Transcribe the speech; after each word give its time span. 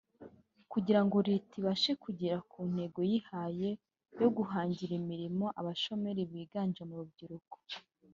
kugira 0.71 1.01
ngo 1.05 1.17
Leta 1.29 1.51
ibashe 1.61 1.91
kugera 2.03 2.37
ku 2.51 2.59
ntego 2.71 2.99
yihaye 3.11 3.69
yo 4.21 4.29
guhangira 4.35 4.93
imirimo 5.01 5.45
abashomeri 5.59 6.21
biganje 6.31 6.81
mu 6.89 6.95
rubyiruko 7.01 7.55